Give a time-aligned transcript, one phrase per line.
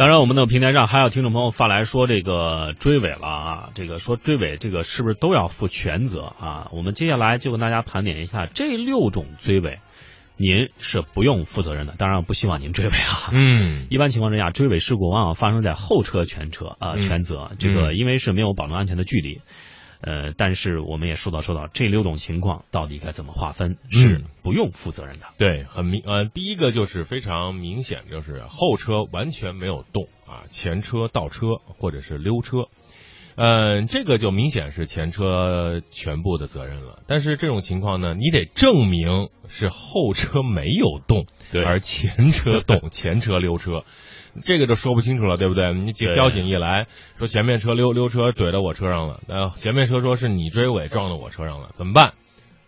[0.00, 6.70] 当然，我们的平台上还有听众朋友发来说，这个追尾了啊，这个说追尾这个是不是都要负全责啊？
[6.72, 9.80] 我们接下来就跟大家盘点一下这六种追尾，
[10.38, 11.96] 您是不用负责任的。
[11.98, 13.28] 当然，不希望您追尾啊。
[13.30, 17.50] 嗯一般情况之下，追尾事故往往发生在后车全车啊、嗯全责。
[17.58, 19.42] 这个因为是没有保证安全的距离，
[20.00, 25.26] 呃，但是我们也说到说到这六种情况到底该怎么划分，是嗯不用负责任的。
[25.36, 32.68] 对，很明呃，第一个就是非常明显，就是后车完全没有动啊，前车倒车或者是溜车，
[33.36, 37.02] 嗯、这个就明显是前车全部的责任了。
[37.06, 43.84] 但是这种情况呢，你得证明是后车没有动，对而前车动， 前车溜车。
[44.44, 45.74] 这个就说不清楚了，对不对？
[45.74, 46.86] 你警交警一来
[47.18, 52.12] 说前面车溜溜车怼到我车上了，呃，前面车说是你追尾撞到我车上了，怎么办？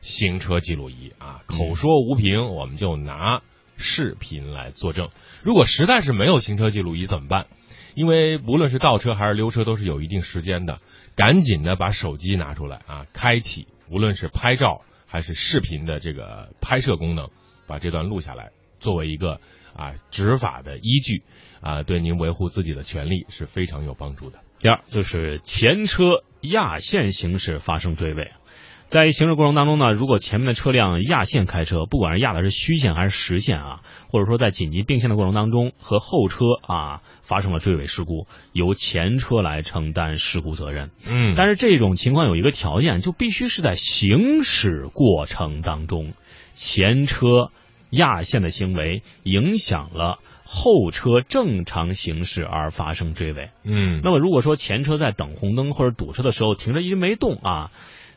[0.00, 3.42] 行车记录仪啊，口说无凭，我们就拿
[3.76, 5.10] 视频来作证。
[5.42, 7.46] 如果实在是没有行车记录仪怎么办？
[7.94, 10.78] 因为无论是倒车还是溜车都是有一定时间的，
[11.16, 17.28] 赶紧的把手机拿出来啊，开启无论是拍照还是视频的这个拍摄功能，
[17.66, 19.40] 把这段录下来，作为一个
[19.74, 21.22] 啊执法的依据
[21.60, 24.38] 啊，对您维护自己的权利是非常有帮助的。
[24.58, 28.30] 第二就是前车压线行驶发生追尾，
[28.90, 40.90] 在行驶过程当中呢，如果前面的车辆压线开车，不管是压的是虚线还是实线啊，或者说在紧急并线的过程当中和后车啊发生了追尾事故，由前车来承担事故责任。
[41.08, 46.14] 嗯但是这种情况有一个条件，就必须是在行驶过程当中，
[46.54, 47.52] 前车
[47.90, 53.50] 压线的行为影响了后车正常行驶而发生追尾。
[53.62, 57.70] 嗯那么如果说前车在等红灯或者堵车的时候停着一直没动啊，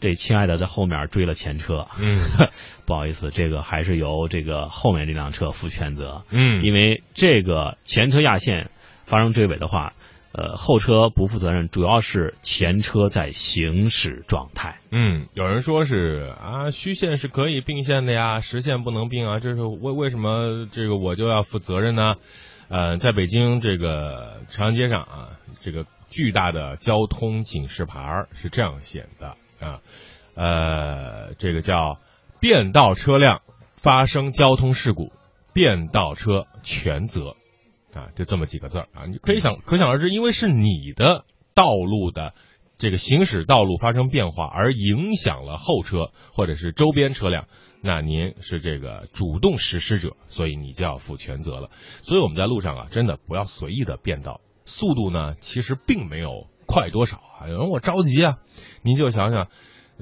[0.00, 2.18] 这亲爱的在后面追了前车，嗯
[2.86, 8.70] 不好意思，这个还是由这个后面这辆车负全责，嗯因为这个前车压线
[9.04, 9.92] 发生追尾的话，
[10.32, 14.78] 呃，后车不负责任，主要是前车在行驶状态。
[14.92, 22.14] 嗯，有人说是啊，虚线是可以并线的呀，实线不能并啊，这是为为什么这个我就要负责任呢？
[22.68, 25.30] 呃，在北京这个长安街上啊，
[25.60, 29.80] 这个巨大的交通警示牌是这样写的啊，
[30.34, 31.98] 呃，这个叫
[32.40, 33.42] 变道车辆
[33.76, 35.12] 发生交通事故，
[35.52, 37.36] 变道车全责
[37.94, 42.34] 啊，就这么几个字儿啊，你可以想可想而知，因为是你的道路的
[42.78, 47.46] 这个行驶道路发生变化，而影响了后车或者是周边车辆，
[47.82, 51.70] 那您是这个主动实施者，所以你就要负全责了。
[52.02, 57.29] 所以我们在路上啊，真的不要随意的变道，速度呢其实并没有快多少啊。
[57.48, 58.38] 有人我着急啊，
[58.82, 59.48] 您就想想，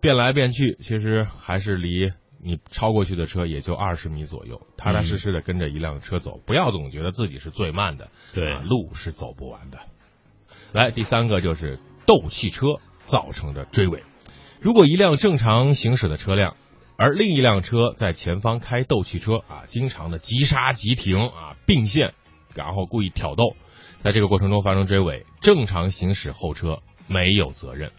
[0.00, 2.12] 变来变去，其实还是离。
[2.44, 9.78] 你超过去的车也就二十米左右，踏踏实实的跟着一辆车走，不要总觉得自己是最慢的，对啊路是走不完的。
[10.72, 12.66] 来，第三个就是斗气车
[13.06, 14.02] 造成的追尾。
[14.60, 16.56] 如果一辆正常行驶的车辆，
[16.96, 22.12] 而另一辆车在前方开斗气车啊，经常的急刹急停啊，并线，
[22.56, 23.54] 然后故意挑逗，
[23.98, 27.90] 在这个过程中发生追尾，正常行驶后车没有责任，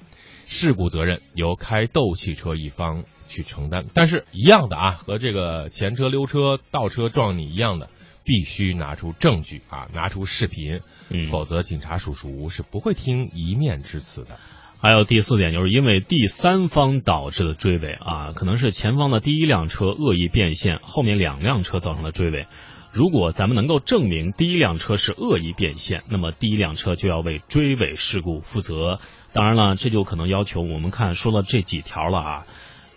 [0.46, 3.86] 事故责任由开斗气车一方去承担。
[3.94, 7.90] 但是，一样的啊，和这个前车溜车、倒车撞你一样的，
[8.24, 14.38] 必须拿出证据啊，拿出视频，嗯否则警察叔叔是不会听一面之词的。
[14.82, 22.48] 还有第四点，就是因为第三方导致的追尾啊，可能是前方的第一辆车恶意变线，后面两辆车造成的追尾。
[22.94, 29.00] 如果咱们能够证明第一辆车是恶意变线，那么第一辆车就要为追尾事故负责。
[29.34, 32.46] 当然了，这就可能要求我们看说了这几条了啊，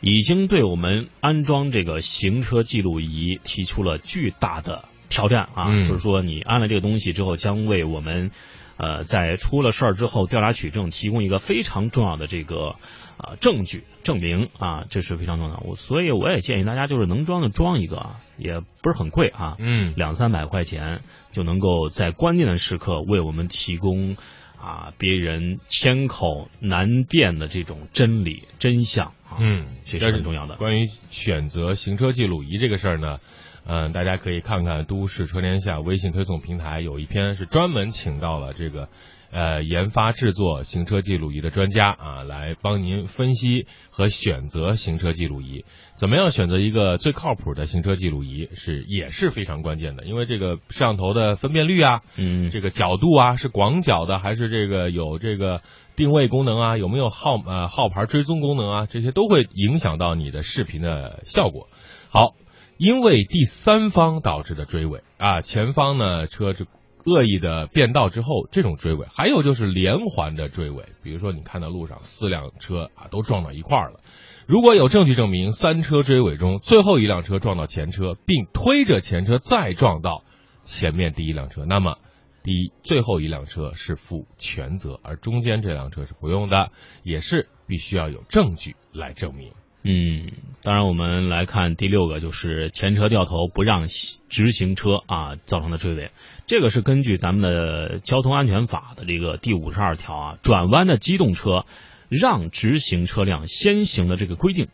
[0.02, 8.30] 已经对我们安装这个行车记录仪提出了巨大的挑战啊，嗯就是说你安了这个东西之后，将为我们
[8.76, 12.76] 呃在出了事儿之后调查取证提供一个非常重要的这个
[13.18, 15.62] 啊、证据证明啊，这是非常重要的。
[15.64, 21.00] 我所以我也建议大家就是能装就装一个啊，也不是很贵啊，嗯两三百块钱
[21.32, 24.16] 就能够在关键的时刻为我们提供
[24.60, 30.56] 啊别人千口难辨的这种真理真相啊，嗯，这是很重要的。
[30.56, 33.18] 关于选择行车记录仪这个事儿呢，
[33.66, 38.88] 嗯、大家可以看看都市车天下微信推送平台有一篇是专门请到了这个
[39.32, 45.64] 呃研发制作行车记录仪的专家啊，来帮您分析和选择行车记录仪。
[45.96, 55.62] 怎么样选择一个最靠谱的行车记录仪是也是非常关键的，因为这个摄像头的分辨率啊，嗯，这个角度啊，是广角的还是这个有这个
[55.96, 56.76] 定位功能啊？
[56.76, 58.86] 有没有号呃号牌追踪功能啊？
[58.86, 61.68] 这些都会影响到你的视频的效果。
[62.08, 62.34] 好，
[62.78, 65.02] 因为第三方导致的追尾。
[65.18, 66.66] 啊，前方呢车是
[67.04, 74.00] 恶意的变道之后这种追尾，还有就是连环的追尾，比如说你看到路上四辆车啊都撞到一块儿了，
[74.46, 80.24] 如果有证据证明三车追尾中最后一辆车撞到前车，并推着前车再撞到
[80.64, 81.98] 前面第一辆车，那么
[82.42, 86.70] 第一最后一辆车是负全责，而中间这辆车是不用的，
[87.04, 89.52] 也是必须要有证据来证明。
[89.88, 96.10] 嗯，当然，我们来看第六个，就是前车掉头不让直行车啊造成的追尾。
[96.48, 101.66] 这个是根据咱们的交通安全法的这个第五十二条啊，转弯的机动车
[102.08, 104.66] 让直行车辆先行的这个规定，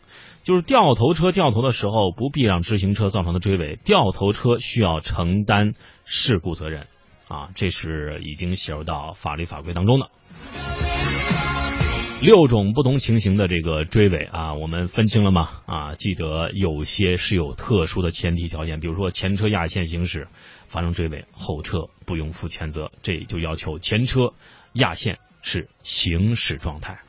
[0.44, 5.74] 就是掉头车掉头的时候不必让直行车造成的追尾，掉头车需要承担
[6.06, 6.86] 事故责任
[7.28, 10.08] 啊，这是已经写入到法律法规当中的。
[12.22, 15.48] 六种不同情形的这个追尾啊，我们分清了吗？
[15.66, 20.28] 啊，记得有些是有特殊的前提条件，比如说前车压线行驶
[20.69, 24.34] 发生追尾，后车不用负全责，这就要求前车
[24.72, 27.00] 压线是行驶状态。